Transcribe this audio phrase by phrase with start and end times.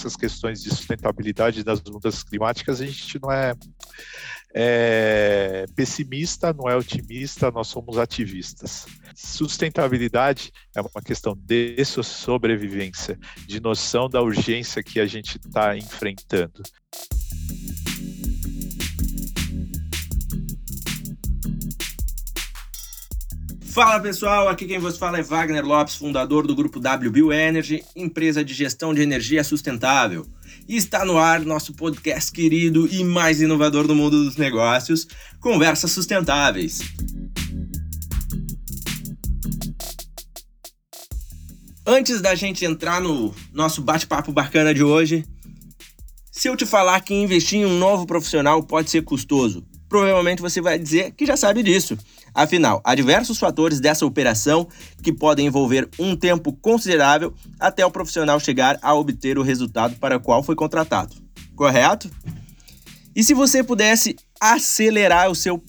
[0.00, 3.54] essas questões de sustentabilidade das mudanças climáticas, a gente não é,
[4.54, 8.86] é pessimista, não é otimista, nós somos ativistas.
[9.14, 16.62] Sustentabilidade é uma questão de sobrevivência, de noção da urgência que a gente está enfrentando.
[23.82, 28.44] Fala pessoal, aqui quem vos fala é Wagner Lopes, fundador do grupo WBio Energy, empresa
[28.44, 30.26] de gestão de energia sustentável.
[30.68, 35.08] E está no ar nosso podcast querido e mais inovador do mundo dos negócios,
[35.40, 36.80] Conversas Sustentáveis.
[41.86, 45.24] Antes da gente entrar no nosso bate-papo bacana de hoje,
[46.30, 50.60] se eu te falar que investir em um novo profissional pode ser custoso, provavelmente você
[50.60, 51.96] vai dizer que já sabe disso.
[52.34, 54.68] Afinal, há diversos fatores dessa operação
[55.02, 60.16] que podem envolver um tempo considerável até o profissional chegar a obter o resultado para
[60.16, 61.14] o qual foi contratado.
[61.56, 62.10] Correto?
[63.14, 65.62] E se você pudesse acelerar o seu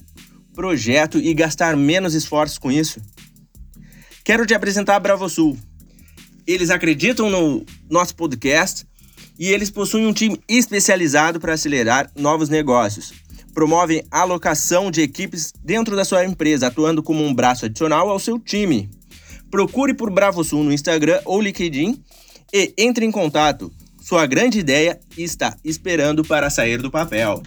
[0.54, 3.02] projeto e gastar menos esforços com isso?
[4.24, 5.58] Quero te apresentar a BravoSul.
[6.46, 8.86] Eles acreditam no nosso podcast
[9.40, 13.14] e eles possuem um time especializado para acelerar novos negócios
[13.54, 18.20] promovem a alocação de equipes dentro da sua empresa, atuando como um braço adicional ao
[18.20, 18.90] seu time.
[19.50, 22.02] Procure por BravoSul no Instagram ou LinkedIn
[22.54, 23.72] e entre em contato.
[24.02, 27.42] Sua grande ideia está esperando para sair do papel.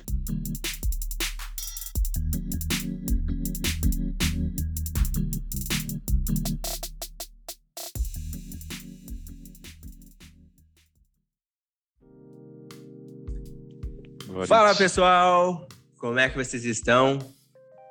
[14.46, 15.66] Fala pessoal,
[16.04, 17.18] como é que vocês estão?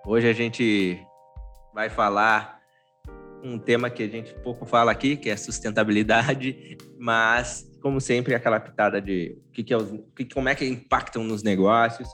[0.05, 0.99] Hoje a gente
[1.73, 2.59] vai falar
[3.43, 8.59] um tema que a gente pouco fala aqui, que é sustentabilidade, mas como sempre aquela
[8.59, 9.77] pitada de que, que é
[10.15, 12.07] que, como é que impactam nos negócios.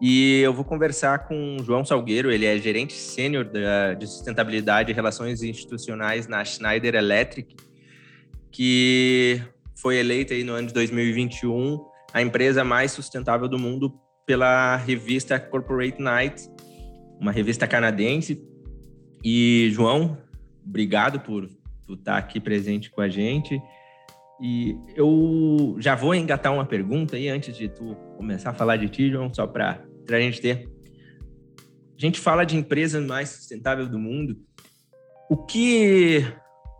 [0.00, 3.44] E eu vou conversar com o João Salgueiro, ele é gerente sênior
[3.98, 7.56] de sustentabilidade e relações institucionais na Schneider Electric,
[8.52, 9.42] que
[9.74, 15.38] foi eleita aí no ano de 2021 a empresa mais sustentável do mundo pela revista
[15.38, 16.48] Corporate Night,
[17.20, 18.42] uma revista canadense.
[19.24, 20.18] E, João,
[20.64, 21.48] obrigado por,
[21.86, 23.60] por estar aqui presente com a gente.
[24.40, 28.88] E eu já vou engatar uma pergunta aí antes de tu começar a falar de
[28.88, 30.68] ti, João, só para a gente ter.
[31.96, 34.36] A gente fala de empresa mais sustentável do mundo.
[35.30, 36.24] O que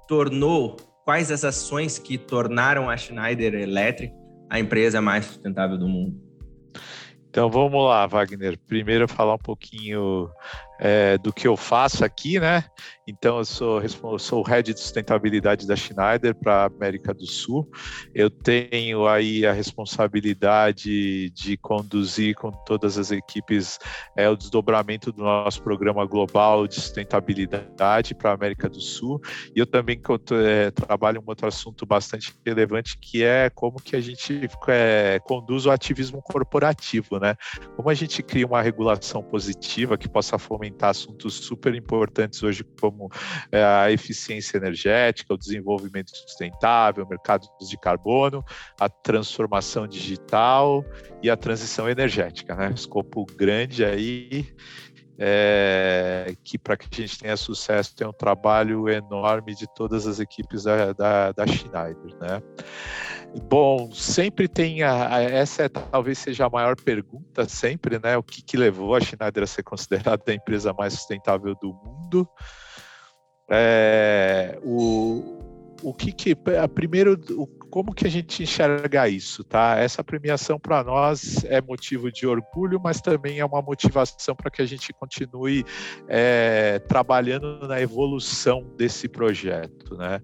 [0.08, 4.12] tornou, quais as ações que tornaram a Schneider Electric
[4.50, 6.31] a empresa mais sustentável do mundo?
[7.32, 8.58] Então vamos lá, Wagner.
[8.68, 10.28] Primeiro falar um pouquinho
[10.78, 12.62] é, do que eu faço aqui, né?
[13.06, 17.26] Então, eu sou, eu sou o head de sustentabilidade da Schneider para a América do
[17.26, 17.68] Sul.
[18.14, 23.78] Eu tenho aí a responsabilidade de conduzir com todas as equipes
[24.16, 29.20] é, o desdobramento do nosso programa global de sustentabilidade para a América do Sul.
[29.54, 30.00] E eu também
[30.44, 35.66] é, trabalho um outro assunto bastante relevante, que é como que a gente é, conduz
[35.66, 37.34] o ativismo corporativo, né?
[37.76, 42.91] Como a gente cria uma regulação positiva que possa fomentar assuntos super importantes hoje, como
[42.92, 43.10] como
[43.50, 48.44] é, a eficiência energética, o desenvolvimento sustentável, mercados de carbono,
[48.78, 50.84] a transformação digital
[51.22, 52.70] e a transição energética, né?
[52.74, 54.54] Escopo grande aí
[55.18, 60.18] é, que para que a gente tenha sucesso tem um trabalho enorme de todas as
[60.18, 62.42] equipes da, da, da Schneider, né?
[63.48, 68.16] Bom, sempre tem a, a, essa é, talvez seja a maior pergunta sempre, né?
[68.16, 72.28] O que, que levou a Schneider a ser considerada a empresa mais sustentável do mundo?
[73.54, 75.36] É, o,
[75.82, 76.34] o que que
[76.74, 79.78] primeiro o, como que a gente enxerga isso, tá?
[79.78, 84.60] Essa premiação para nós é motivo de orgulho, mas também é uma motivação para que
[84.60, 85.64] a gente continue
[86.06, 90.20] é, trabalhando na evolução desse projeto, né?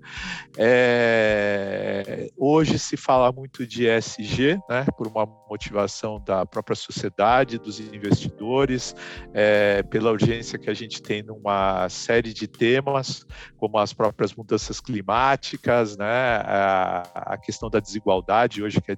[0.59, 4.85] É, hoje se fala muito de ESG, né?
[4.95, 8.95] Por uma motivação da própria sociedade, dos investidores,
[9.33, 13.25] é, pela urgência que a gente tem numa série de temas,
[13.57, 16.43] como as próprias mudanças climáticas, né?
[16.45, 18.97] a, a questão da desigualdade hoje que é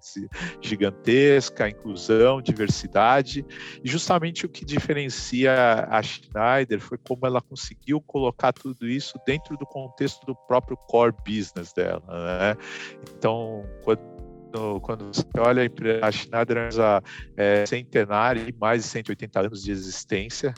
[0.61, 3.45] gigantesca, inclusão, diversidade,
[3.83, 9.57] e justamente o que diferencia a Schneider foi como ela conseguiu colocar tudo isso dentro
[9.57, 12.57] do contexto do próprio core business dela, né?
[13.17, 14.10] Então, quando
[14.52, 15.70] no, quando você olha
[16.02, 16.70] a Schneider
[17.37, 20.55] é centenária e mais de 180 anos de existência,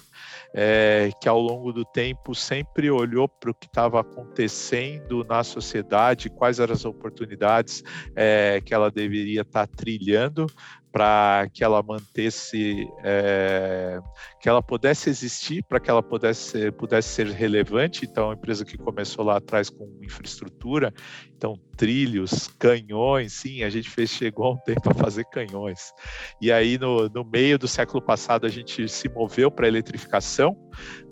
[0.55, 6.31] é, que ao longo do tempo sempre olhou para o que estava acontecendo na sociedade,
[6.31, 7.83] quais eram as oportunidades
[8.15, 10.47] é, que ela deveria estar tá trilhando
[10.93, 13.99] para que ela mantesse, é,
[14.39, 18.05] que ela pudesse existir, para que ela pudesse, pudesse ser relevante.
[18.05, 20.93] Então, a empresa que começou lá atrás com infraestrutura,
[21.35, 25.93] então trilhos, canhões, sim, a gente fez, chegou um tempo a fazer canhões.
[26.41, 30.55] E aí, no, no meio do século passado, a gente se moveu para a eletrificação.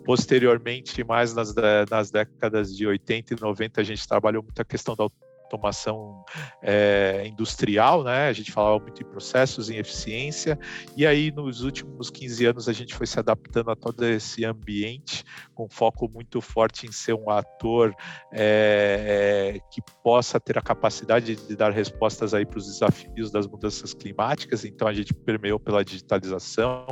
[0.05, 1.55] Posteriormente, mais nas,
[1.89, 5.07] nas décadas de 80 e 90, a gente trabalhou muito a questão da
[5.51, 6.23] automação
[6.61, 8.27] é, industrial, né?
[8.27, 10.57] A gente falava muito em processos, em eficiência,
[10.95, 15.23] e aí nos últimos 15 anos a gente foi se adaptando a todo esse ambiente,
[15.53, 17.93] com foco muito forte em ser um ator
[18.31, 23.93] é, que possa ter a capacidade de dar respostas aí para os desafios das mudanças
[23.93, 24.63] climáticas.
[24.63, 26.85] Então a gente permeou pela digitalização,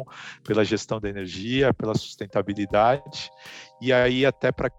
[0.44, 3.32] pela gestão da energia, pela sustentabilidade,
[3.82, 4.70] e aí até para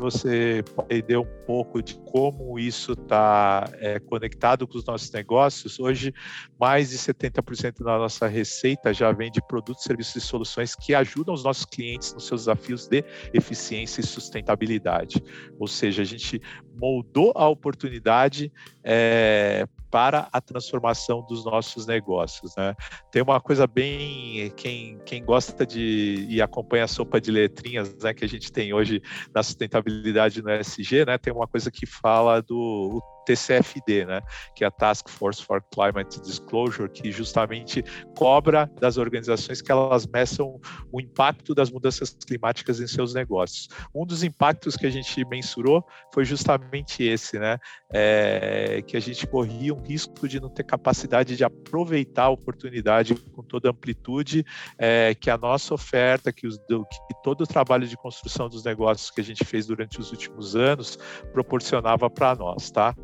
[0.00, 6.12] você entender um pouco de como isso está é, conectado com os nossos negócios, hoje
[6.58, 11.34] mais de 70% da nossa receita já vem de produtos, serviços e soluções que ajudam
[11.34, 15.22] os nossos clientes nos seus desafios de eficiência e sustentabilidade.
[15.58, 16.40] Ou seja, a gente
[16.80, 18.50] moldou a oportunidade
[18.82, 22.54] é, para a transformação dos nossos negócios.
[22.56, 22.74] Né?
[23.10, 24.50] Tem uma coisa bem.
[24.56, 28.72] Quem, quem gosta de e acompanha a sopa de letrinhas né, que a gente tem
[28.72, 29.02] hoje
[29.34, 34.20] na sustentabilidade no SG, né, tem uma coisa que fala do TCFD, né,
[34.54, 37.84] que é a Task Force for Climate Disclosure, que justamente
[38.16, 40.60] cobra das organizações que elas meçam
[40.92, 43.68] o impacto das mudanças climáticas em seus negócios.
[43.94, 47.58] Um dos impactos que a gente mensurou foi justamente esse, né,
[47.92, 53.14] é, que a gente corria um risco de não ter capacidade de aproveitar a oportunidade
[53.14, 54.44] com toda a amplitude
[54.78, 59.10] é, que a nossa oferta, que, os, que todo o trabalho de construção dos negócios
[59.10, 60.98] que a gente fez durante os últimos anos
[61.32, 62.94] proporcionava para nós, tá?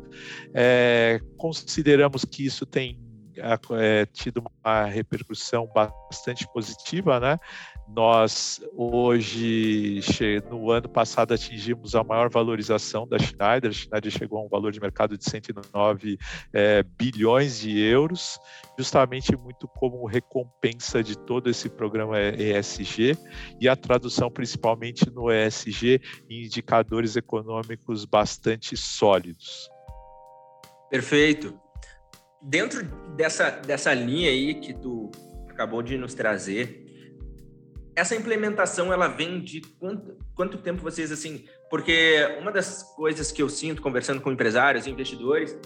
[0.53, 2.99] É, consideramos que isso tem
[3.39, 7.39] é, tido uma repercussão bastante positiva, né?
[7.87, 10.01] Nós hoje,
[10.49, 13.69] no ano passado, atingimos a maior valorização da Schneider.
[13.69, 16.17] A Schneider chegou a um valor de mercado de 109
[16.51, 18.39] é, bilhões de euros,
[18.77, 23.17] justamente muito como recompensa de todo esse programa ESG
[23.61, 29.69] e a tradução principalmente no ESG em indicadores econômicos bastante sólidos.
[30.89, 31.59] Perfeito.
[32.41, 32.83] Dentro
[33.15, 35.11] dessa, dessa linha aí que tu
[35.49, 36.87] acabou de nos trazer,
[37.95, 41.45] essa implementação ela vem de quanto, quanto tempo vocês assim?
[41.67, 45.57] Porque uma das coisas que eu sinto conversando com empresários e investidores,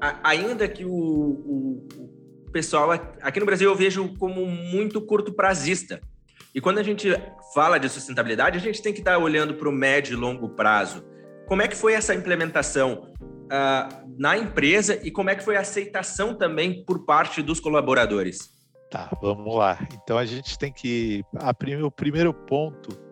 [0.00, 5.32] a, ainda que o, o, o, pessoal aqui no Brasil eu vejo como muito curto
[5.32, 6.00] prazista.
[6.54, 7.08] E quando a gente
[7.54, 11.04] fala de sustentabilidade, a gente tem que estar olhando para o médio e longo prazo.
[11.46, 13.12] Como é que foi essa implementação?
[13.54, 18.52] Uh, na empresa e como é que foi a aceitação também por parte dos colaboradores?
[18.90, 19.78] Tá, vamos lá.
[19.92, 21.24] Então a gente tem que.
[21.36, 21.52] A
[21.84, 23.03] o primeiro ponto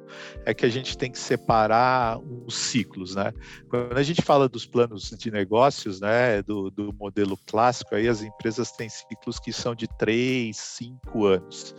[0.44, 3.32] é que a gente tem que separar os ciclos, né?
[3.68, 8.22] Quando a gente fala dos planos de negócios, né, do, do modelo clássico, aí as
[8.22, 11.74] empresas têm ciclos que são de três, cinco anos.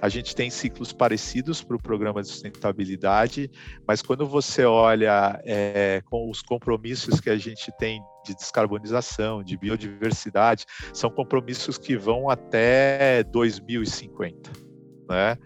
[0.00, 3.50] A gente tem ciclos parecidos para o programa de sustentabilidade,
[3.86, 9.56] mas quando você olha é, com os compromissos que a gente tem de descarbonização, de
[9.56, 14.67] biodiversidade, são compromissos que vão até 2050
[15.08, 15.36] né?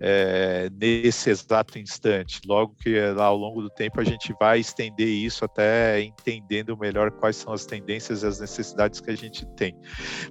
[0.00, 2.40] É, nesse exato instante.
[2.46, 7.36] Logo que ao longo do tempo a gente vai estender isso até entendendo melhor quais
[7.36, 9.76] são as tendências e as necessidades que a gente tem.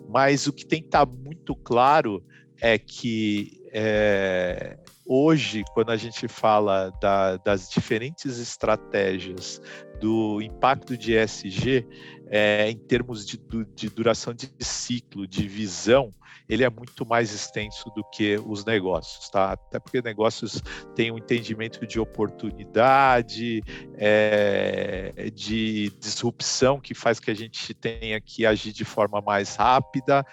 [0.10, 2.24] Mas o que tem que estar tá muito claro
[2.60, 9.62] é que é, hoje, quando a gente fala da, das diferentes estratégias
[10.00, 11.86] do impacto de ESG,
[12.32, 13.38] é, em termos de,
[13.76, 16.10] de, duração de ciclo, de visão,
[16.48, 19.52] ele é muito mais extenso do que os negócios, tá?
[19.52, 20.62] Até porque negócios
[20.96, 23.62] têm um entendimento de oportunidade,
[23.96, 30.26] é, de disrupção que faz que a gente tenha que agir de forma mais rápida.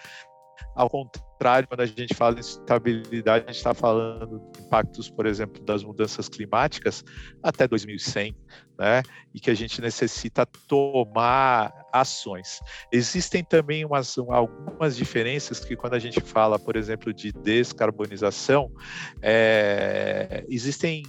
[0.75, 5.27] Ao contrário, quando a gente fala em estabilidade, a gente está falando de impactos, por
[5.27, 7.05] exemplo, das mudanças climáticas
[7.43, 8.37] até 2100,
[8.79, 9.03] né?
[9.35, 12.61] E que a gente necessita tomar ações.
[12.93, 18.71] Existem também umas, algumas diferenças que, quando a gente fala, por exemplo, de descarbonização,
[19.23, 21.03] é, existem.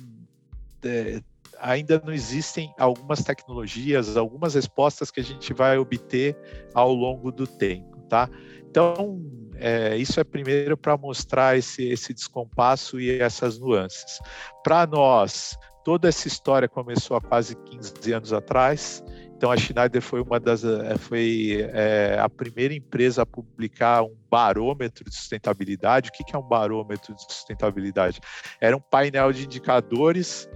[0.83, 1.21] É,
[1.59, 6.37] ainda não existem algumas tecnologias, algumas respostas que a gente vai obter
[6.73, 8.29] ao longo do tempo, tá?
[8.69, 9.21] Então,
[9.59, 14.19] é, isso é primeiro para mostrar esse, esse descompasso e essas nuances.
[14.63, 19.03] Para nós, toda essa história começou há quase 15 anos atrás.
[19.35, 24.15] Então a Schneider foi uma das é, foi é, a primeira empresa a publicar um
[24.29, 26.09] barômetro de sustentabilidade.
[26.09, 28.19] O que é um barômetro de sustentabilidade?
[28.59, 30.49] Era um painel de indicadores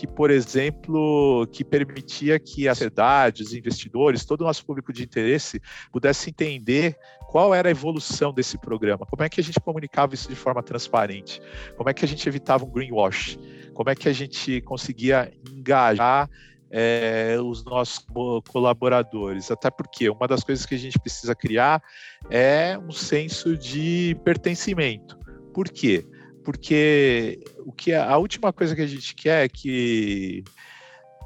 [0.00, 5.02] que, por exemplo, que permitia que a sociedade, os investidores, todo o nosso público de
[5.02, 5.60] interesse
[5.92, 6.96] pudesse entender
[7.30, 10.64] qual era a evolução desse programa, como é que a gente comunicava isso de forma
[10.64, 11.40] transparente,
[11.76, 13.38] como é que a gente evitava um greenwash,
[13.72, 16.28] como é que a gente conseguia engajar
[16.68, 18.04] é, os nossos
[18.48, 19.48] colaboradores.
[19.48, 21.80] Até porque uma das coisas que a gente precisa criar
[22.28, 25.16] é um senso de pertencimento.
[25.54, 26.04] Por quê?
[26.44, 30.42] porque o que a última coisa que a gente quer é que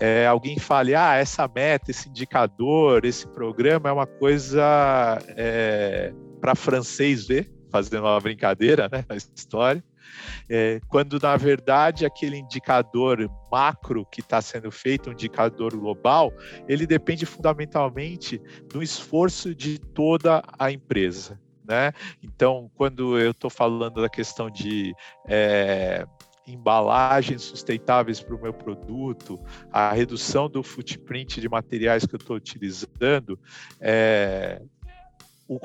[0.00, 6.54] é, alguém fale, ah, essa meta, esse indicador, esse programa é uma coisa é, para
[6.54, 9.82] francês ver, fazendo uma brincadeira, né, na história,
[10.48, 16.32] é, quando na verdade aquele indicador macro que está sendo feito, um indicador global,
[16.68, 21.40] ele depende fundamentalmente do esforço de toda a empresa.
[21.66, 21.92] Né?
[22.22, 24.94] Então, quando eu estou falando da questão de
[25.26, 26.06] é,
[26.46, 29.40] embalagens sustentáveis para o meu produto,
[29.72, 33.38] a redução do footprint de materiais que eu estou utilizando,
[33.80, 34.60] é,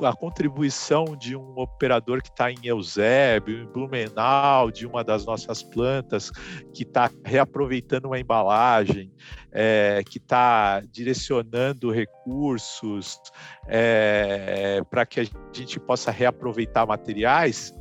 [0.04, 5.62] a contribuição de um operador que está em Eusébio, em Blumenau, de uma das nossas
[5.62, 6.30] plantas,
[6.74, 9.10] que está reaproveitando uma embalagem,
[9.50, 13.18] é, que está direcionando recursos
[13.66, 17.74] é, para que a gente possa reaproveitar materiais,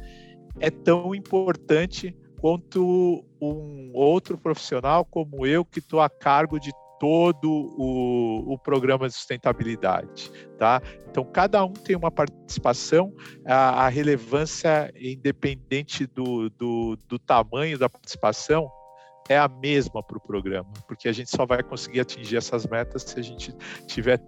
[0.59, 7.49] é tão importante quanto um outro profissional como eu, que estou a cargo de todo
[7.49, 10.81] o, o, programa de sustentabilidade, tá?
[11.09, 13.13] Então, cada um tem uma participação,
[13.45, 18.69] a, a relevância independente do, do, do, tamanho da participação
[19.29, 23.03] é a mesma para o programa, porque a gente só vai conseguir atingir essas metas
[23.03, 23.55] se a gente
[23.87, 24.19] tiver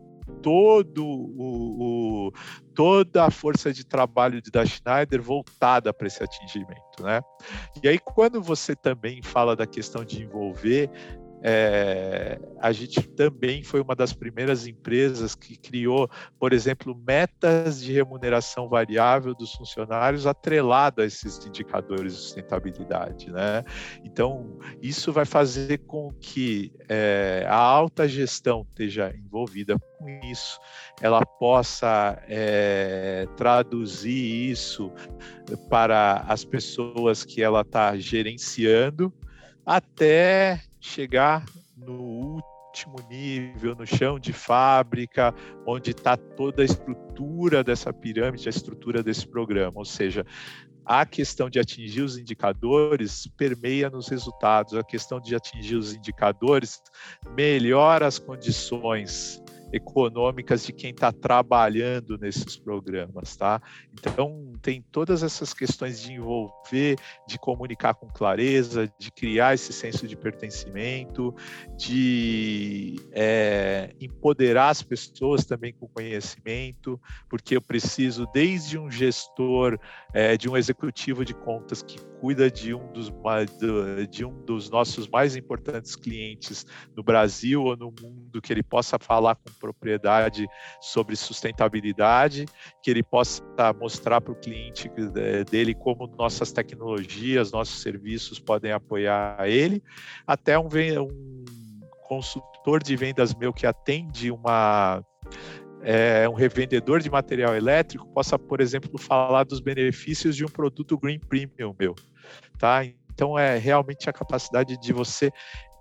[0.41, 2.31] todo o, o,
[2.73, 7.21] toda a força de trabalho de da Schneider voltada para esse atingimento, né?
[7.83, 10.89] E aí quando você também fala da questão de envolver
[11.43, 17.91] é, a gente também foi uma das primeiras empresas que criou, por exemplo, metas de
[17.91, 23.31] remuneração variável dos funcionários atrelado a esses indicadores de sustentabilidade.
[23.31, 23.63] Né?
[24.03, 30.59] Então, isso vai fazer com que é, a alta gestão esteja envolvida com isso,
[31.01, 34.91] ela possa é, traduzir isso
[35.69, 39.11] para as pessoas que ela está gerenciando,
[39.65, 41.45] até chegar
[41.77, 45.33] no último nível, no chão de fábrica,
[45.65, 49.77] onde está toda a estrutura dessa pirâmide, a estrutura desse programa.
[49.77, 50.25] Ou seja,
[50.85, 56.81] a questão de atingir os indicadores permeia nos resultados, a questão de atingir os indicadores
[57.35, 63.61] melhora as condições econômicas de quem está trabalhando nesses programas, tá?
[63.93, 66.97] Então tem todas essas questões de envolver,
[67.27, 71.33] de comunicar com clareza, de criar esse senso de pertencimento,
[71.77, 76.99] de é, empoderar as pessoas também com conhecimento,
[77.29, 79.79] porque eu preciso desde um gestor,
[80.13, 83.11] é, de um executivo de contas que cuida de um dos
[84.09, 88.99] de um dos nossos mais importantes clientes no Brasil ou no mundo, que ele possa
[88.99, 90.47] falar com propriedade
[90.81, 92.45] sobre sustentabilidade,
[92.81, 93.43] que ele possa
[93.79, 99.83] mostrar para o cliente é, dele como nossas tecnologias, nossos serviços podem apoiar ele,
[100.25, 100.67] até um,
[100.99, 101.45] um
[102.03, 105.03] consultor de vendas meu que atende uma
[105.83, 110.97] é, um revendedor de material elétrico possa, por exemplo, falar dos benefícios de um produto
[110.97, 111.95] Green Premium meu,
[112.57, 112.83] tá?
[113.13, 115.31] Então é realmente a capacidade de você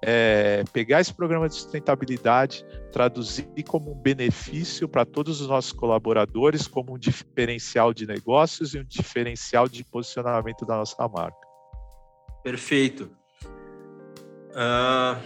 [0.02, 6.66] é, pegar esse programa de sustentabilidade, traduzir como um benefício para todos os nossos colaboradores,
[6.66, 11.46] como um diferencial de negócios e um diferencial de posicionamento da nossa marca.
[12.42, 13.10] Perfeito.
[14.50, 15.20] Uh,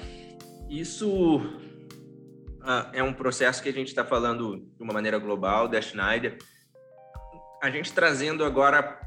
[0.68, 5.80] isso uh, é um processo que a gente está falando de uma maneira global, da
[5.80, 6.36] Schneider.
[7.62, 9.00] A gente trazendo agora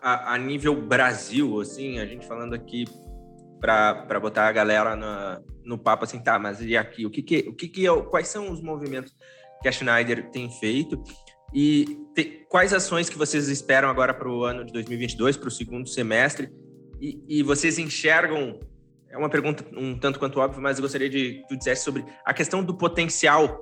[0.00, 2.84] a, a nível Brasil, assim, a gente falando aqui
[3.60, 7.04] para botar a galera no, no papo assim, tá, mas e aqui?
[7.04, 9.14] O que que, o que, que é, quais são os movimentos
[9.62, 11.02] que a Schneider tem feito
[11.52, 15.50] e te, quais ações que vocês esperam agora para o ano de 2022, para o
[15.50, 16.50] segundo semestre?
[17.00, 18.58] E, e vocês enxergam
[19.10, 22.32] é uma pergunta um tanto quanto óbvia, mas eu gostaria de tu dissesse sobre a
[22.32, 23.60] questão do potencial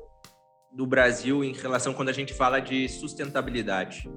[0.73, 4.09] do Brasil em relação quando a gente fala de sustentabilidade.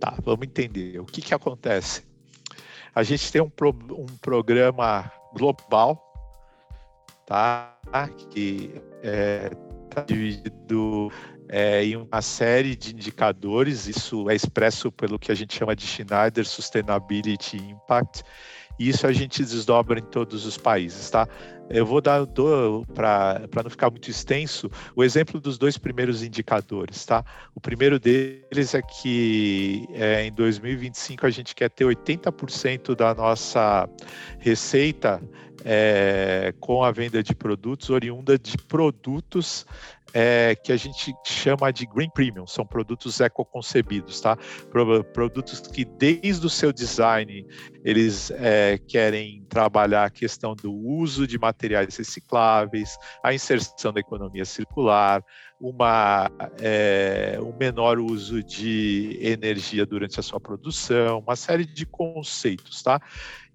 [0.00, 0.98] Tá, vamos entender.
[0.98, 2.02] O que, que acontece?
[2.94, 6.02] A gente tem um, pro, um programa global,
[7.26, 7.76] tá?
[8.30, 9.50] Que é
[9.92, 11.12] tá dividido
[11.48, 13.86] é, em uma série de indicadores.
[13.86, 18.22] Isso é expresso pelo que a gente chama de Schneider Sustainability Impact.
[18.78, 21.28] E isso a gente desdobra em todos os países, tá?
[21.70, 27.24] Eu vou dar, para não ficar muito extenso, o exemplo dos dois primeiros indicadores, tá?
[27.54, 33.88] O primeiro deles é que é, em 2025 a gente quer ter 80% da nossa
[34.38, 35.22] receita
[35.64, 39.64] é, com a venda de produtos oriunda de produtos
[40.14, 44.36] é, que a gente chama de Green Premium, são produtos ecoconcebidos, tá?
[45.12, 47.46] Produtos que desde o seu design
[47.84, 54.44] eles é, querem trabalhar a questão do uso de materiais recicláveis, a inserção da economia
[54.44, 55.22] circular,
[55.62, 56.28] uma,
[56.60, 63.00] é, um menor uso de energia durante a sua produção, uma série de conceitos, tá?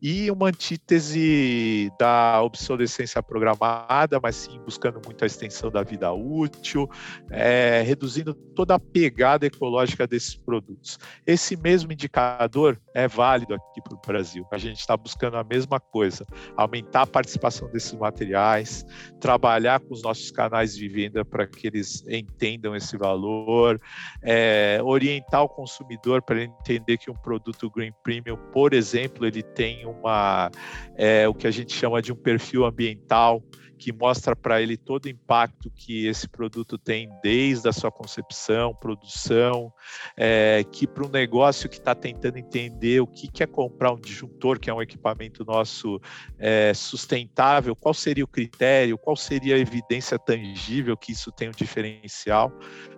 [0.02, 6.90] E uma antítese da obsolescência programada, mas sim buscando muito a extensão da vida útil,
[7.32, 11.00] é, reduzindo toda a pegada ecológica desses produtos.
[11.26, 14.46] Esse mesmo indicador é válido aqui para o Brasil.
[14.52, 16.26] A gente está buscando a mesma coisa:
[16.56, 18.86] aumentar a participação desses materiais,
[19.20, 23.80] trabalhar com os nossos canais de venda para que eles entendam esse valor,
[24.22, 29.87] é, orientar o consumidor para entender que um produto Green Premium, por exemplo, ele tem
[29.88, 30.52] uma
[30.96, 33.42] é, o que a gente chama de um perfil ambiental
[33.78, 38.74] que mostra para ele todo o impacto que esse produto tem desde a sua concepção,
[38.74, 39.72] produção,
[40.16, 44.00] é, que para um negócio que está tentando entender o que, que é comprar um
[44.00, 46.02] disjuntor, que é um equipamento nosso
[46.40, 51.52] é, sustentável, qual seria o critério, qual seria a evidência tangível que isso tem um
[51.52, 52.52] diferencial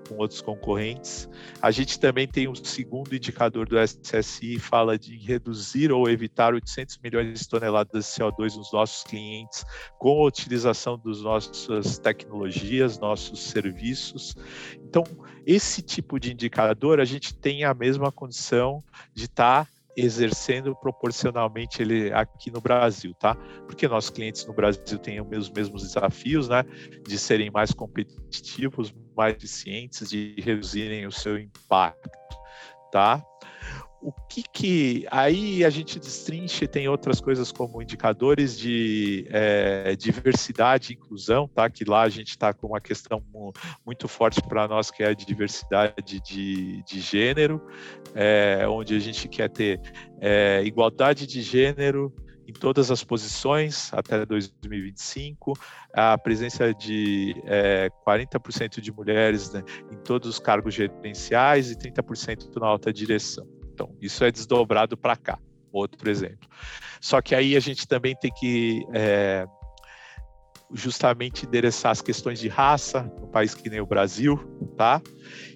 [0.07, 1.29] com outros concorrentes.
[1.62, 6.98] A gente também tem um segundo indicador do SSI, fala de reduzir ou evitar 800
[7.03, 9.63] milhões de toneladas de CO2 nos nossos clientes
[10.00, 14.35] com a utilização das nossas tecnologias, nossos serviços.
[14.83, 15.03] Então,
[15.46, 21.81] esse tipo de indicador, a gente tem a mesma condição de estar tá exercendo proporcionalmente
[21.81, 23.35] ele aqui no Brasil, tá?
[23.65, 26.63] Porque nossos clientes no Brasil têm os mesmos desafios, né?
[27.05, 32.09] De serem mais competitivos, mais eficientes, de reduzirem o seu impacto,
[32.91, 33.24] tá?
[34.01, 40.94] O que que aí a gente destrinche tem outras coisas como indicadores de é, diversidade
[40.94, 43.22] e inclusão tá que lá a gente está com uma questão
[43.85, 47.62] muito forte para nós que é a diversidade de, de gênero
[48.16, 49.81] é, onde a gente quer ter
[50.22, 52.14] é, igualdade de gênero
[52.48, 55.53] em todas as posições até 2025,
[55.94, 62.59] a presença de é, 40% de mulheres né, em todos os cargos gerenciais e 30%
[62.59, 63.58] na alta direção.
[63.79, 65.39] Então, isso é desdobrado para cá,
[65.72, 66.50] outro exemplo.
[67.00, 69.46] Só que aí a gente também tem que é,
[70.74, 74.37] justamente endereçar as questões de raça, no país que nem o Brasil,
[74.75, 75.01] tá?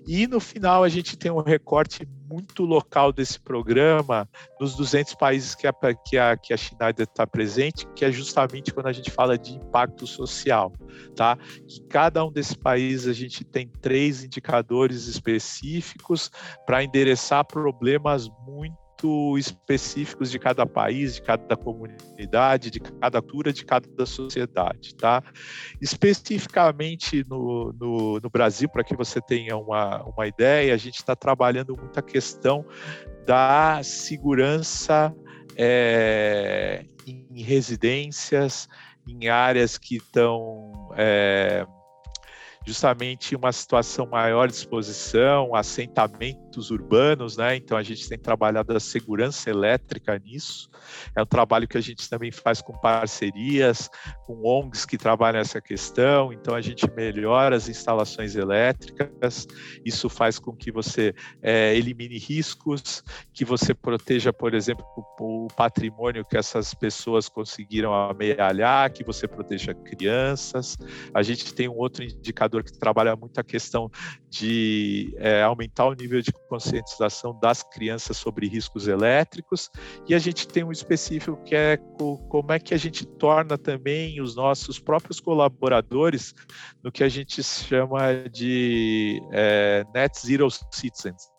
[0.05, 4.27] E no final a gente tem um recorte muito local desse programa
[4.59, 8.73] nos 200 países que a, que a, que a Schneider está presente, que é justamente
[8.73, 10.73] quando a gente fala de impacto social,
[11.15, 11.37] tá?
[11.67, 16.31] Que cada um desses países a gente tem três indicadores específicos
[16.65, 23.51] para endereçar problemas muito muito específicos de cada país, de cada comunidade, de cada cultura,
[23.51, 25.21] de cada sociedade, tá?
[25.81, 31.15] Especificamente no, no, no Brasil, para que você tenha uma, uma ideia, a gente está
[31.15, 32.65] trabalhando muito a questão
[33.25, 35.13] da segurança
[35.55, 38.67] é, em residências,
[39.07, 41.65] em áreas que estão é,
[42.65, 47.56] justamente uma situação maior de exposição, assentamentos urbanos, né?
[47.56, 50.69] Então a gente tem trabalhado a segurança elétrica nisso.
[51.15, 53.89] É um trabalho que a gente também faz com parcerias,
[54.26, 56.32] com ONGs que trabalham essa questão.
[56.32, 59.47] Então a gente melhora as instalações elétricas.
[59.84, 64.86] Isso faz com que você é, elimine riscos, que você proteja, por exemplo,
[65.19, 70.78] o patrimônio que essas pessoas conseguiram amealhar, que você proteja crianças.
[71.13, 73.89] A gente tem um outro indicador que trabalha muito a questão
[74.29, 79.69] de é, aumentar o nível de conscientização das crianças sobre riscos elétricos,
[80.07, 81.77] e a gente tem um específico que é
[82.29, 86.33] como é que a gente torna também os nossos próprios colaboradores
[86.83, 91.31] no que a gente chama de é, Net Zero Citizens.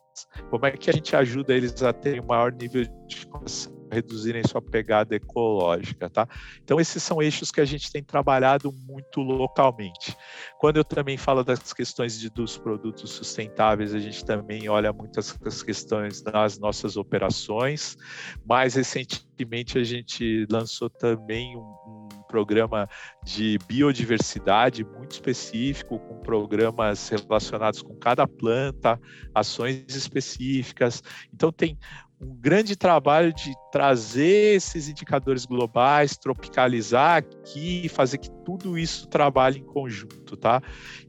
[0.48, 4.42] Como é que a gente ajuda eles a ter um maior nível de consciência reduzirem
[4.46, 6.28] sua pegada ecológica, tá?
[6.62, 10.16] Então esses são eixos que a gente tem trabalhado muito localmente.
[10.64, 15.30] Quando eu também falo das questões de, dos produtos sustentáveis, a gente também olha muitas
[15.62, 17.98] questões nas nossas operações.
[18.46, 22.88] Mais recentemente a gente lançou também um, um programa
[23.22, 28.98] de biodiversidade muito específico, com programas relacionados com cada planta,
[29.34, 31.02] ações específicas.
[31.30, 31.78] Então tem
[32.24, 39.60] um grande trabalho de trazer esses indicadores globais, tropicalizar aqui fazer que tudo isso trabalhe
[39.60, 40.62] em conjunto, tá?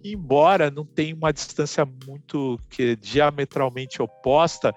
[0.04, 4.74] Embora não tenha uma distância muito que é diametralmente oposta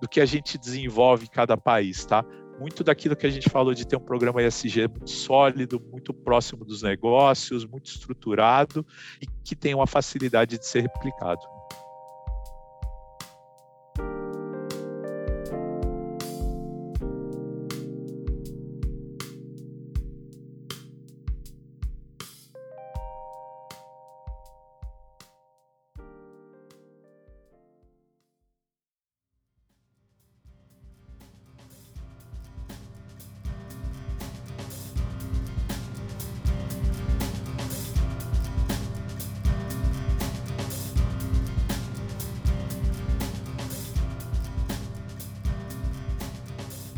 [0.00, 2.24] do que a gente desenvolve em cada país, tá?
[2.58, 6.82] Muito daquilo que a gente falou de ter um programa ESG sólido, muito próximo dos
[6.82, 8.86] negócios, muito estruturado
[9.20, 11.53] e que tem uma facilidade de ser replicado.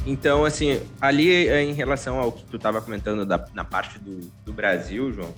[0.07, 4.21] Então, assim, ali eh, em relação ao que tu estava comentando da, na parte do,
[4.45, 5.35] do Brasil, João,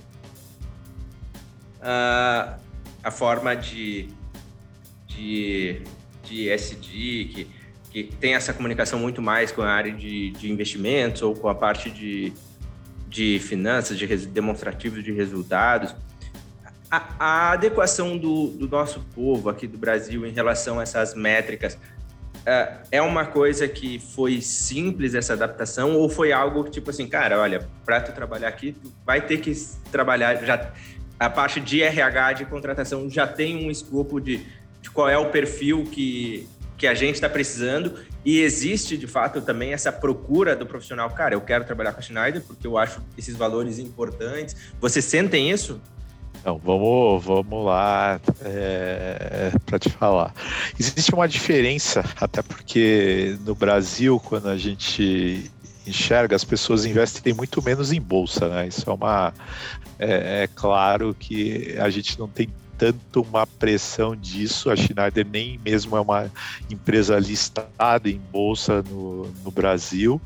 [1.81, 2.59] a,
[3.03, 4.09] a forma de,
[5.07, 5.81] de,
[6.23, 7.47] de SD, que,
[7.89, 11.55] que tem essa comunicação muito mais com a área de, de investimentos ou com a
[11.55, 12.31] parte de,
[13.07, 15.95] de finanças, de demonstrativos de resultados,
[16.91, 21.75] a, a adequação do, do nosso povo aqui do Brasil em relação a essas métricas
[22.49, 27.07] é, é uma coisa que foi simples essa adaptação ou foi algo que tipo assim,
[27.07, 29.53] cara, olha, para tu trabalhar aqui, tu vai ter que
[29.91, 30.71] trabalhar já
[31.19, 34.37] a parte de RH de contratação já tem um escopo de,
[34.81, 39.41] de qual é o perfil que que a gente está precisando e existe de fato
[39.41, 43.01] também essa procura do profissional, cara, eu quero trabalhar com a Schneider porque eu acho
[43.17, 44.55] esses valores importantes.
[44.79, 45.81] Vocês sentem isso?
[46.39, 50.33] Então, vamos, vamos lá é, para te falar.
[50.79, 55.51] Existe uma diferença, até porque no Brasil, quando a gente
[55.85, 58.67] enxerga, as pessoas investem muito menos em bolsa, né?
[58.67, 59.33] Isso é uma.
[59.97, 62.47] É, é claro que a gente não tem
[62.77, 64.71] tanto uma pressão disso.
[64.71, 66.31] A Schneider nem mesmo é uma
[66.69, 70.21] empresa listada em bolsa no, no Brasil,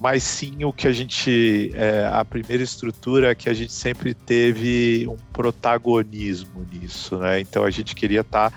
[0.00, 1.72] mas sim o que a gente.
[1.74, 7.40] É, a primeira estrutura é que a gente sempre teve um protagonismo nisso, né?
[7.40, 8.56] Então a gente queria estar tá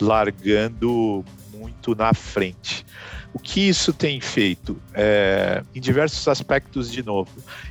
[0.00, 1.24] largando
[1.54, 2.84] muito na frente.
[3.34, 4.78] O que isso tem feito?
[4.92, 7.30] É, em diversos aspectos, de novo,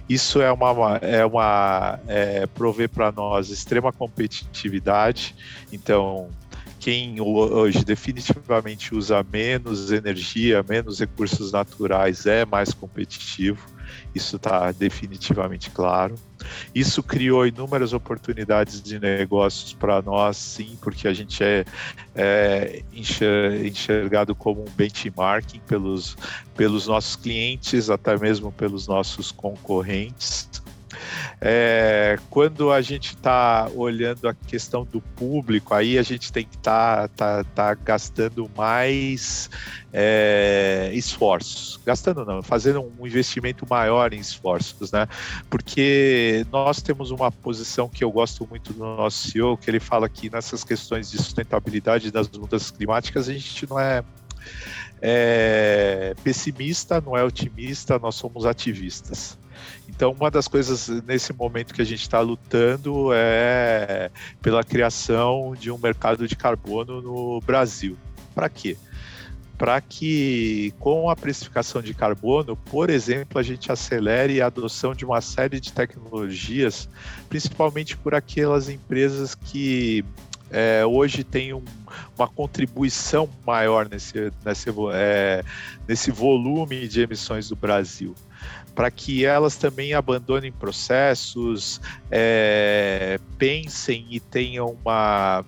[0.09, 5.35] isso é uma, é uma é, prover para nós extrema competitividade.
[5.71, 6.29] Então,
[6.81, 13.63] quem hoje definitivamente usa menos energia, menos recursos naturais é mais competitivo.
[14.15, 16.15] Isso está definitivamente claro.
[16.73, 21.65] Isso criou inúmeras oportunidades de negócios para nós, sim, porque a gente é,
[22.15, 26.17] é enxergado como um benchmarking pelos,
[26.55, 30.49] pelos nossos clientes, até mesmo pelos nossos concorrentes.
[31.39, 36.55] É, quando a gente está olhando a questão do público, aí a gente tem que
[36.55, 39.49] estar tá, tá, tá gastando mais
[39.93, 41.79] é, esforços.
[41.85, 45.07] Gastando não, fazendo um investimento maior em esforços, né?
[45.49, 50.07] Porque nós temos uma posição que eu gosto muito do nosso CEO, que ele fala
[50.07, 54.03] que nessas questões de sustentabilidade das mudanças climáticas, a gente não é
[55.01, 59.37] é pessimista, não é otimista, nós somos ativistas.
[59.93, 64.09] Então, uma das coisas nesse momento que a gente está lutando é
[64.41, 67.97] pela criação de um mercado de carbono no Brasil.
[68.33, 68.77] Para quê?
[69.57, 75.05] Para que, com a precificação de carbono, por exemplo, a gente acelere a adoção de
[75.05, 76.89] uma série de tecnologias,
[77.29, 80.03] principalmente por aquelas empresas que
[80.49, 81.63] é, hoje têm um,
[82.17, 85.43] uma contribuição maior nesse, nesse, é,
[85.87, 88.15] nesse volume de emissões do Brasil
[88.75, 95.43] para que elas também abandonem processos, é, pensem e tenham uma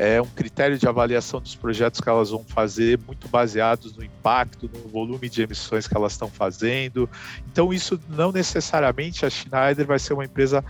[0.00, 4.70] é um critério de avaliação dos projetos que elas vão fazer muito baseados no impacto,
[4.72, 7.10] no volume de emissões que elas estão fazendo.
[7.50, 10.64] Então, isso não necessariamente a Schneider vai ser uma empresa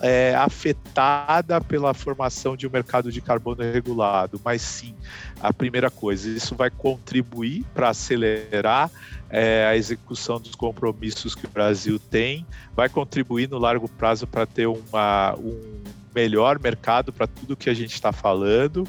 [0.00, 4.94] é, afetada pela formação de um mercado de carbono regulado, mas sim,
[5.40, 8.90] a primeira coisa, isso vai contribuir para acelerar
[9.28, 14.46] é, a execução dos compromissos que o Brasil tem, vai contribuir no largo prazo para
[14.46, 15.82] ter uma, um
[16.14, 18.86] melhor mercado para tudo que a gente está falando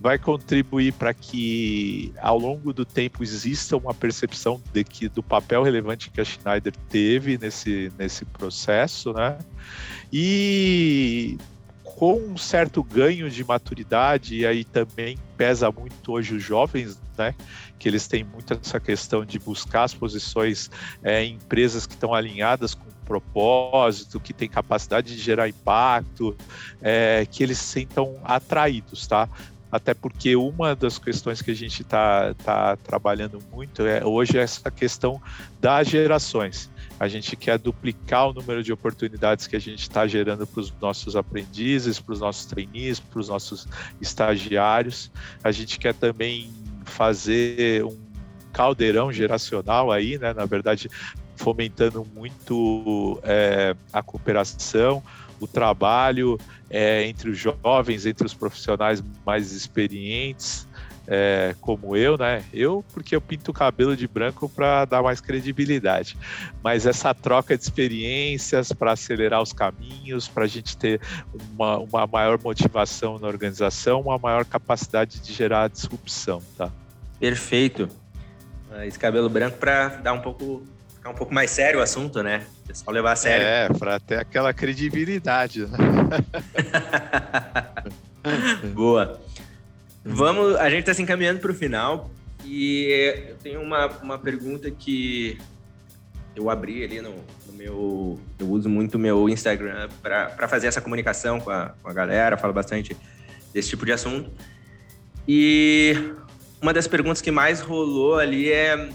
[0.00, 5.62] vai contribuir para que ao longo do tempo exista uma percepção de que do papel
[5.62, 9.38] relevante que a Schneider teve nesse, nesse processo, né?
[10.12, 11.38] E
[11.96, 17.34] com um certo ganho de maturidade, e aí também pesa muito hoje os jovens, né?
[17.78, 20.70] Que eles têm muito essa questão de buscar as posições
[21.02, 26.36] é, em empresas que estão alinhadas com propósito, que tem capacidade de gerar impacto,
[26.80, 29.28] é, que eles se sentam atraídos, tá?
[29.70, 34.42] até porque uma das questões que a gente está tá trabalhando muito é hoje é
[34.42, 35.20] essa questão
[35.60, 36.70] das gerações.
[36.98, 40.72] A gente quer duplicar o número de oportunidades que a gente está gerando para os
[40.80, 43.66] nossos aprendizes, para os nossos trainees, para os nossos
[44.00, 45.10] estagiários.
[45.42, 46.50] A gente quer também
[46.84, 47.98] fazer um
[48.52, 50.32] caldeirão geracional aí, né?
[50.32, 50.88] Na verdade,
[51.36, 55.02] fomentando muito é, a cooperação,
[55.40, 56.38] o trabalho
[56.70, 60.66] é, entre os jovens, entre os profissionais mais experientes,
[61.06, 62.42] é, como eu, né?
[62.52, 66.16] Eu, porque eu pinto o cabelo de branco para dar mais credibilidade.
[66.62, 71.00] Mas essa troca de experiências para acelerar os caminhos, para a gente ter
[71.52, 76.70] uma, uma maior motivação na organização, uma maior capacidade de gerar disrupção, tá?
[77.20, 77.88] Perfeito.
[78.84, 80.66] Esse cabelo branco para dar um pouco
[81.04, 82.46] ficar um pouco mais sério o assunto, né?
[82.64, 83.46] O pessoal levar a sério.
[83.46, 85.66] É, para ter aquela credibilidade.
[85.66, 85.78] Né?
[88.72, 89.20] Boa.
[90.04, 92.10] Vamos, a gente está se encaminhando para o final
[92.44, 95.38] e eu tenho uma, uma pergunta que
[96.36, 97.14] eu abri ali no,
[97.46, 98.20] no meu.
[98.38, 102.36] Eu uso muito o meu Instagram para fazer essa comunicação com a, com a galera,
[102.36, 102.94] falo bastante
[103.52, 104.30] desse tipo de assunto.
[105.26, 106.14] E
[106.60, 108.90] uma das perguntas que mais rolou ali é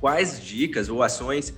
[0.00, 1.54] quais dicas ou ações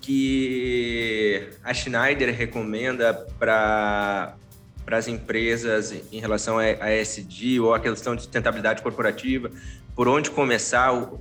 [0.00, 4.36] que a Schneider recomenda para
[4.86, 9.50] para as empresas em relação a ESG ou a questão de sustentabilidade corporativa,
[9.96, 11.18] por onde começar, uh,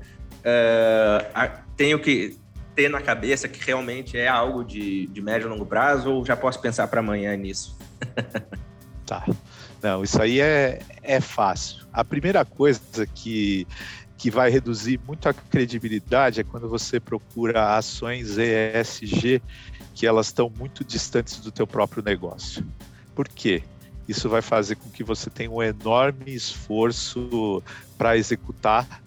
[1.76, 2.38] tenho que
[2.76, 6.36] ter na cabeça que realmente é algo de, de médio e longo prazo ou já
[6.36, 7.76] posso pensar para amanhã nisso?
[9.04, 9.26] tá.
[9.82, 11.86] Não, isso aí é, é fácil.
[11.92, 13.68] A primeira coisa que
[14.18, 19.42] que vai reduzir muito a credibilidade é quando você procura ações ESG
[19.94, 22.66] que elas estão muito distantes do teu próprio negócio.
[23.16, 23.64] Por quê?
[24.08, 27.64] Isso vai fazer com que você tenha um enorme esforço
[27.98, 29.02] para executar,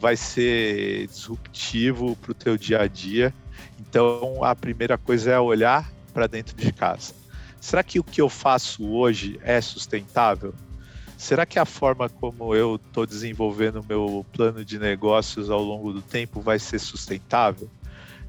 [0.00, 3.34] vai ser disruptivo para o teu dia a dia.
[3.78, 7.14] Então, a primeira coisa é olhar para dentro de casa.
[7.60, 10.54] Será que o que eu faço hoje é sustentável?
[11.22, 16.02] será que a forma como eu estou desenvolvendo meu plano de negócios ao longo do
[16.02, 17.70] tempo vai ser sustentável?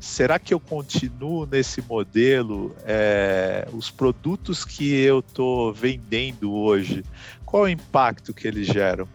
[0.03, 2.75] Será que eu continuo nesse modelo?
[2.83, 7.05] É, os produtos que eu estou vendendo hoje,
[7.45, 9.07] qual o impacto que eles geram?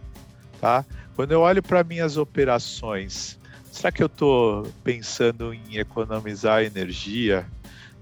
[0.59, 0.83] Tá?
[1.15, 3.39] Quando eu olho para minhas operações,
[3.71, 7.45] será que eu estou pensando em economizar energia?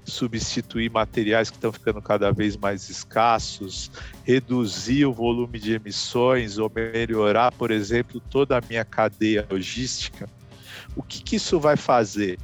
[0.05, 3.91] substituir materiais que estão ficando cada vez mais escassos,
[4.23, 10.29] reduzir o volume de emissões ou melhorar, por exemplo, toda a minha cadeia logística,
[10.95, 12.39] o que, que isso vai fazer?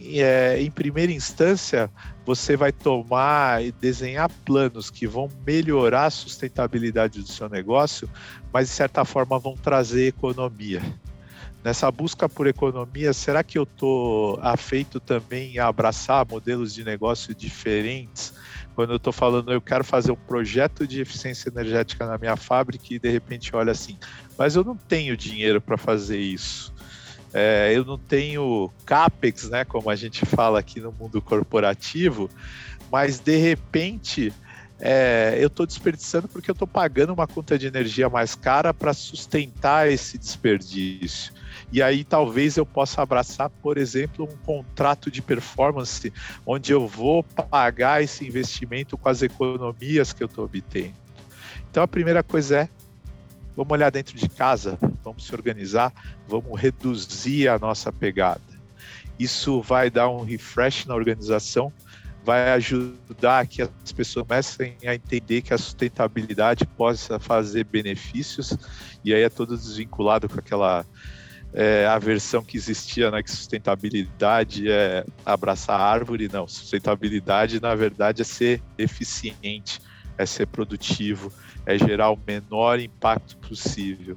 [0.00, 1.90] É, em primeira instância,
[2.26, 8.08] você vai tomar e desenhar planos que vão melhorar a sustentabilidade do seu negócio,
[8.52, 10.82] mas de certa forma vão trazer economia
[11.64, 17.34] nessa busca por economia, será que eu estou afeito também a abraçar modelos de negócio
[17.34, 18.34] diferentes?
[18.74, 22.84] Quando eu estou falando, eu quero fazer um projeto de eficiência energética na minha fábrica
[22.90, 23.96] e de repente olha assim,
[24.36, 26.74] mas eu não tenho dinheiro para fazer isso.
[27.36, 32.30] É, eu não tenho capex, né, como a gente fala aqui no mundo corporativo,
[32.92, 34.32] mas de repente
[34.78, 38.92] é, eu estou desperdiçando porque eu estou pagando uma conta de energia mais cara para
[38.92, 41.32] sustentar esse desperdício.
[41.72, 46.12] E aí talvez eu possa abraçar, por exemplo, um contrato de performance,
[46.46, 50.94] onde eu vou pagar esse investimento com as economias que eu estou obtendo.
[51.68, 52.68] Então a primeira coisa é
[53.56, 55.92] vamos olhar dentro de casa, vamos se organizar,
[56.26, 58.42] vamos reduzir a nossa pegada.
[59.18, 61.72] Isso vai dar um refresh na organização,
[62.24, 68.56] vai ajudar que as pessoas comecem a entender que a sustentabilidade possa fazer benefícios,
[69.04, 70.84] e aí é todo desvinculado com aquela
[71.52, 76.48] é, a versão que existia, né, que sustentabilidade é abraçar a árvore, não.
[76.48, 79.80] Sustentabilidade, na verdade, é ser eficiente,
[80.18, 81.32] é ser produtivo,
[81.66, 84.16] é gerar o menor impacto possível.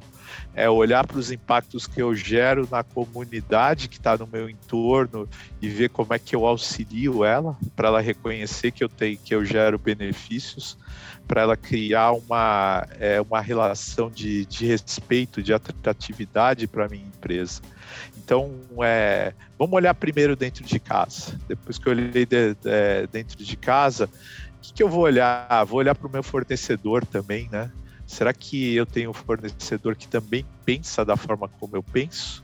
[0.53, 5.27] É olhar para os impactos que eu gero na comunidade que está no meu entorno
[5.61, 9.33] e ver como é que eu auxilio ela, para ela reconhecer que eu tenho, que
[9.33, 10.77] eu gero benefícios
[11.27, 17.05] para ela criar uma, é, uma relação de, de respeito, de atratividade para a minha
[17.05, 17.61] empresa.
[18.17, 21.37] Então, é, vamos olhar primeiro dentro de casa.
[21.47, 24.09] Depois que eu olhei de, de, dentro de casa,
[24.57, 25.63] o que, que eu vou olhar?
[25.65, 27.71] Vou olhar para o meu fornecedor também, né?
[28.05, 32.43] Será que eu tenho um fornecedor que também pensa da forma como eu penso?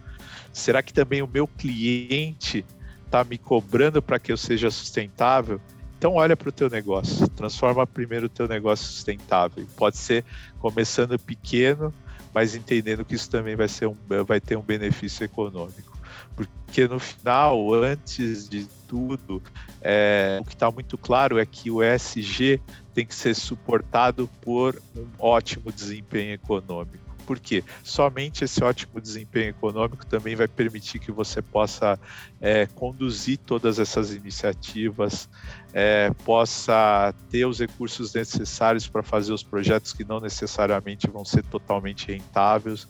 [0.52, 2.66] Será que também o meu cliente
[3.06, 5.60] está me cobrando para que eu seja sustentável?
[5.98, 9.66] Então olha para o teu negócio, transforma primeiro o teu negócio sustentável.
[9.78, 10.26] Pode ser
[10.60, 11.94] começando pequeno,
[12.34, 13.96] mas entendendo que isso também vai, ser um,
[14.28, 15.98] vai ter um benefício econômico.
[16.36, 19.42] Porque no final, antes de tudo,
[19.82, 22.62] é, o que está muito claro é que o ESG
[22.94, 27.02] tem que ser suportado por um ótimo desempenho econômico.
[27.26, 27.64] Por quê?
[27.84, 32.00] Somente esse ótimo desempenho econômico também vai permitir que você possa
[32.40, 35.28] é, conduzir todas essas iniciativas,
[35.74, 41.44] é, possa ter os recursos necessários para fazer os projetos que não necessariamente vão ser
[41.46, 42.88] totalmente rentáveis,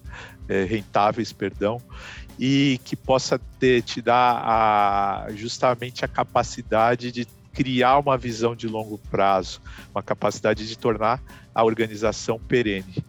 [0.49, 1.79] é, rentáveis, perdão,
[2.39, 8.67] e que possa ter, te dar a, justamente a capacidade de criar uma visão de
[8.67, 9.61] longo prazo,
[9.93, 11.21] uma capacidade de tornar
[11.53, 13.03] a organização perene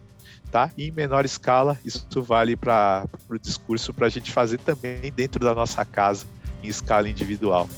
[0.54, 0.70] tá?
[0.76, 5.44] E em menor escala, isso vale para o discurso para a gente fazer também dentro
[5.44, 6.26] da nossa casa,
[6.62, 7.68] em escala individual.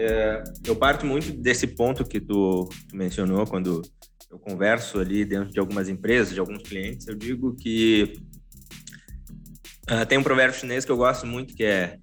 [0.00, 3.82] É, eu parto muito desse ponto que tu, tu, mencionou quando
[4.30, 7.08] eu converso ali dentro de algumas empresas, de alguns clientes.
[7.08, 8.12] Eu digo que
[9.90, 11.98] uh, tem um provérbio chinês que eu gosto muito que é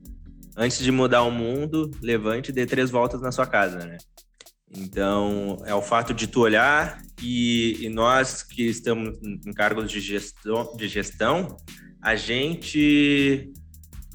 [0.57, 3.97] antes de mudar o mundo, levante e dê três voltas na sua casa, né?
[4.75, 10.01] Então, é o fato de tu olhar e, e nós que estamos em cargos de
[10.01, 11.55] gestão, de gestão
[12.01, 13.53] a gente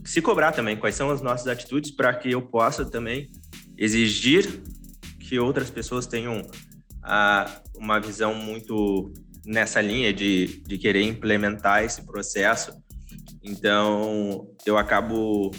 [0.04, 3.30] se cobrar também quais são as nossas atitudes para que eu possa também
[3.80, 4.62] exigir
[5.18, 6.46] que outras pessoas tenham
[7.02, 9.10] a, uma visão muito
[9.46, 12.72] nessa linha de, de querer implementar esse processo.
[13.42, 15.50] Então, eu acabo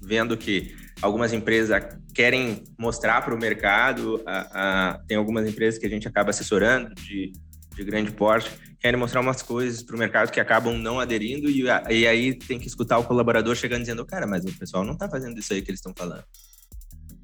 [0.00, 1.82] vendo que algumas empresas
[2.14, 6.94] querem mostrar para o mercado, a, a, tem algumas empresas que a gente acaba assessorando
[6.94, 7.32] de,
[7.74, 11.64] de grande porte, querem mostrar umas coisas para o mercado que acabam não aderindo e,
[11.90, 15.08] e aí tem que escutar o colaborador chegando dizendo, cara, mas o pessoal não está
[15.08, 16.24] fazendo isso aí que eles estão falando.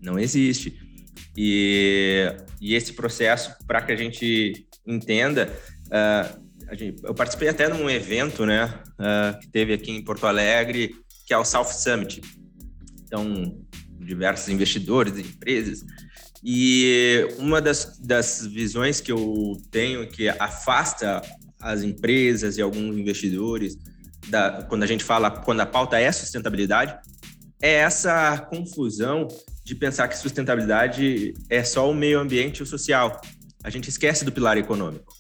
[0.01, 0.79] Não existe.
[1.37, 5.51] E, e esse processo, para que a gente entenda,
[5.87, 8.67] uh, a gente, eu participei até de um evento, né,
[8.99, 10.95] uh, que teve aqui em Porto Alegre,
[11.27, 12.21] que é o South Summit.
[13.05, 13.57] Então,
[13.99, 15.85] diversos investidores, empresas,
[16.43, 21.21] e uma das, das visões que eu tenho que afasta
[21.61, 23.77] as empresas e alguns investidores,
[24.29, 26.99] da, quando a gente fala, quando a pauta é sustentabilidade,
[27.61, 29.29] é essa confusão
[29.71, 33.21] de pensar que sustentabilidade é só o meio ambiente e o social.
[33.63, 35.15] A gente esquece do pilar econômico.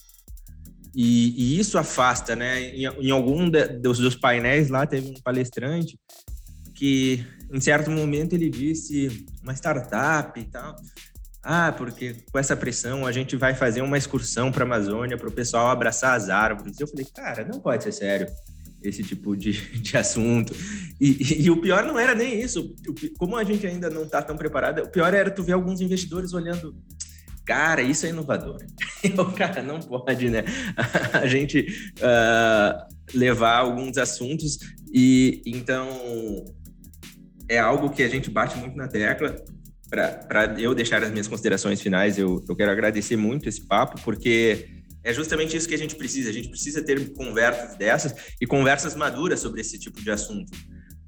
[0.93, 2.61] E, e isso afasta, né?
[2.61, 5.97] Em, em algum de, dos, dos painéis lá teve um palestrante
[6.75, 10.75] que, em certo momento, ele disse uma startup e tal
[11.43, 15.29] ah, porque com essa pressão a gente vai fazer uma excursão para a Amazônia para
[15.29, 16.79] o pessoal abraçar as árvores.
[16.79, 18.27] Eu falei, cara, não pode ser sério
[18.83, 20.55] esse tipo de, de assunto.
[21.01, 22.75] E, e, e, o pior não era nem isso.
[23.19, 26.33] Como a gente ainda não está tão preparado, o pior era tu ver alguns investidores
[26.33, 26.75] olhando.
[27.45, 28.59] Cara, isso é inovador.
[29.19, 30.45] o cara não pode, né?
[31.13, 31.67] A gente
[31.99, 34.59] uh, levar alguns assuntos
[34.93, 35.89] e então
[37.49, 39.35] é algo que a gente bate muito na tecla
[39.91, 44.80] para eu deixar as minhas considerações finais, eu, eu quero agradecer muito esse papo, porque
[45.03, 46.31] é justamente isso que a gente precisa.
[46.31, 50.51] A gente precisa ter conversas dessas e conversas maduras sobre esse tipo de assunto,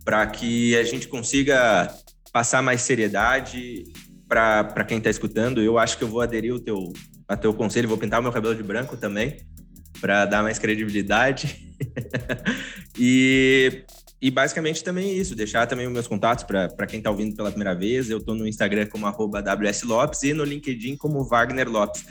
[0.05, 1.93] para que a gente consiga
[2.33, 3.85] passar mais seriedade
[4.29, 5.61] para quem está escutando.
[5.61, 6.93] Eu acho que eu vou aderir ao teu
[7.29, 9.39] a teu conselho, vou pintar o meu cabelo de branco também,
[10.01, 11.75] para dar mais credibilidade.
[12.99, 13.85] e,
[14.21, 17.75] e basicamente também isso, deixar também os meus contatos para quem está ouvindo pela primeira
[17.75, 18.11] vez.
[18.11, 22.05] Eu estou no Instagram como WSLopes e no LinkedIn como Wagner Lopes.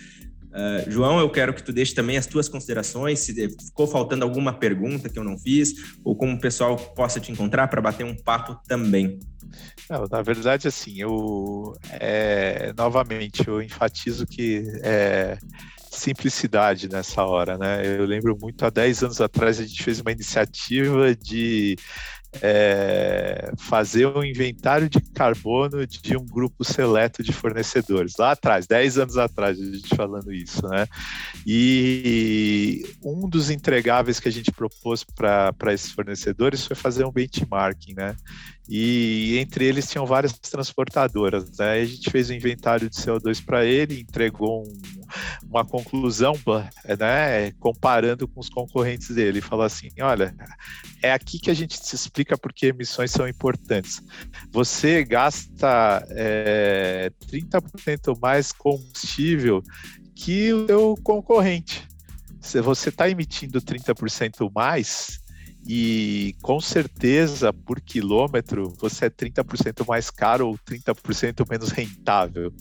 [0.51, 4.51] Uh, João, eu quero que tu deixe também as tuas considerações, se ficou faltando alguma
[4.51, 5.73] pergunta que eu não fiz,
[6.03, 9.19] ou como o pessoal possa te encontrar para bater um papo também.
[9.89, 15.37] Não, na verdade, assim, eu é, novamente eu enfatizo que é
[15.91, 17.85] simplicidade nessa hora, né?
[17.85, 21.75] Eu lembro muito há 10 anos atrás a gente fez uma iniciativa de
[22.39, 28.13] é, fazer um inventário de carbono de um grupo seleto de fornecedores.
[28.17, 30.87] Lá atrás, 10 anos atrás, a gente falando isso, né?
[31.45, 37.93] E um dos entregáveis que a gente propôs para esses fornecedores foi fazer um benchmarking,
[37.95, 38.15] né?
[38.69, 41.57] E entre eles tinham várias transportadoras.
[41.57, 41.81] Né?
[41.81, 44.81] A gente fez o um inventário de CO2 para ele, entregou um,
[45.49, 46.33] uma conclusão,
[46.97, 49.41] né, comparando com os concorrentes dele.
[49.41, 50.33] Falou assim: olha,
[51.01, 54.01] é aqui que a gente se explica porque emissões são importantes.
[54.51, 59.61] Você gasta é, 30% mais combustível
[60.15, 61.87] que o seu concorrente.
[62.39, 65.20] Se você está emitindo 30% mais,
[65.67, 72.51] e com certeza por quilômetro você é 30% mais caro ou 30% menos rentável.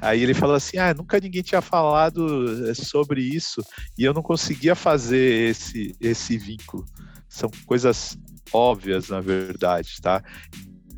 [0.00, 3.62] Aí ele falou assim: "Ah, nunca ninguém tinha falado eh, sobre isso
[3.98, 6.84] e eu não conseguia fazer esse esse vínculo".
[7.28, 8.16] São coisas
[8.52, 10.22] óbvias, na verdade, tá?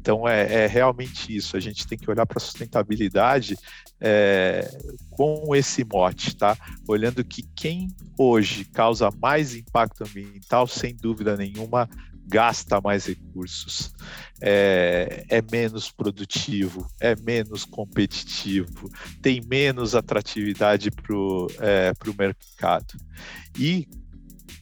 [0.03, 1.57] Então é, é, realmente isso.
[1.57, 3.57] A gente tem que olhar para a sustentabilidade
[4.00, 4.68] é,
[5.11, 6.59] com esse mote, tá?
[6.88, 7.88] Olhando que quem
[8.18, 11.88] hoje causa mais impacto ambiental, sem dúvida nenhuma,
[12.26, 13.92] gasta mais recursos,
[14.40, 18.90] é, é, menos produtivo, é menos competitivo,
[19.20, 22.94] tem menos atratividade para o é, mercado.
[23.57, 23.86] E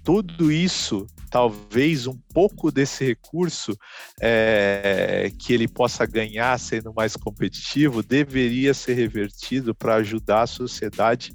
[0.04, 3.78] tudo isso, talvez um pouco desse recurso
[4.20, 11.32] é, que ele possa ganhar sendo mais competitivo, deveria ser revertido para ajudar a sociedade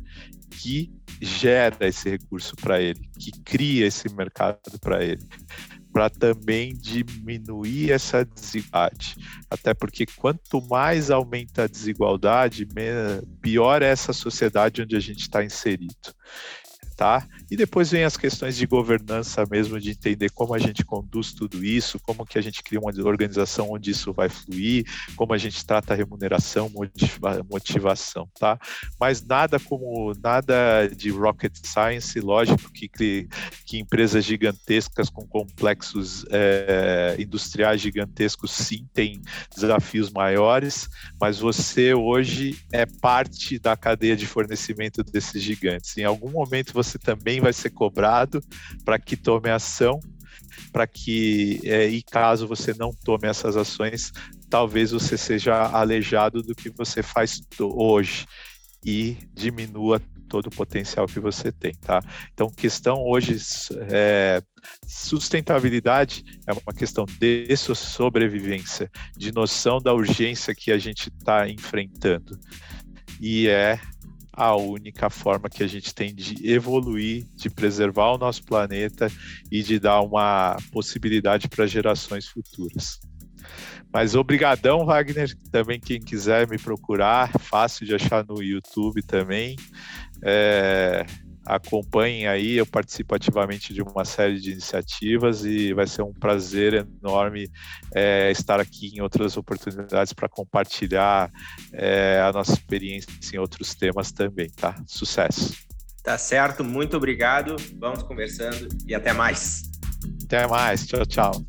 [0.49, 0.91] que
[1.21, 5.25] gera esse recurso para ele, que cria esse mercado para ele
[5.93, 9.15] para também diminuir essa desigualdade.
[9.49, 12.67] Até porque quanto mais aumenta a desigualdade,
[13.39, 15.95] pior é essa sociedade onde a gente está inserido
[16.95, 17.27] tá?
[17.49, 21.63] E depois vem as questões de governança mesmo, de entender como a gente conduz tudo
[21.63, 24.85] isso, como que a gente cria uma organização onde isso vai fluir,
[25.15, 26.71] como a gente trata a remuneração,
[27.49, 28.59] motivação, tá?
[28.99, 33.27] Mas nada como nada de rocket science, lógico que, que,
[33.77, 39.21] empresas gigantescas com complexos é, industriais gigantescos sim têm
[39.53, 40.89] desafios maiores,
[41.19, 45.97] mas você hoje é parte da cadeia de fornecimento desses gigantes.
[45.97, 46.99] Em algum momento você você
[47.35, 48.41] também vai ser cobrado
[48.83, 49.99] para que tome ação,
[50.71, 54.11] para que, é, e caso você não tome essas ações,
[54.49, 58.25] talvez você seja aleijado do que você faz hoje
[58.85, 62.01] e diminua todo o potencial que você tem, tá?
[62.33, 63.37] Então, questão hoje
[63.89, 64.41] é,
[64.87, 72.39] sustentabilidade é uma questão de sobrevivência, de noção da urgência que a gente está enfrentando
[73.19, 73.79] e é
[74.35, 79.09] a única forma que a gente tem de evoluir, de preservar o nosso planeta
[79.51, 82.99] e de dar uma possibilidade para gerações futuras.
[83.93, 85.33] Mas obrigadão, Wagner.
[85.51, 89.55] Também quem quiser me procurar, fácil de achar no YouTube também.
[90.21, 91.05] É,
[91.45, 96.87] acompanhem aí, eu participo ativamente de uma série de iniciativas e vai ser um prazer
[97.01, 97.49] enorme
[97.93, 101.31] é, estar aqui em outras oportunidades para compartilhar
[101.71, 104.75] é, a nossa experiência em outros temas também, tá?
[104.87, 105.53] Sucesso!
[106.03, 109.63] Tá certo, muito obrigado, vamos conversando e até mais.
[110.23, 111.45] Até mais, tchau, tchau.